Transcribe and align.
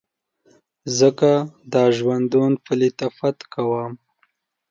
ځکه 0.99 1.31
دا 1.73 1.83
ژوندون 1.97 2.51
په 2.65 2.71
لطافت 2.81 3.37
کوم 3.53 3.91